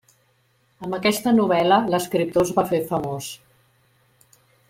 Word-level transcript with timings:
Amb 0.87 0.95
aquesta 0.97 1.33
novel·la, 1.35 1.77
l'escriptor 1.95 2.47
es 2.47 2.55
va 2.57 2.65
fer 2.73 2.81
famós. 2.95 3.31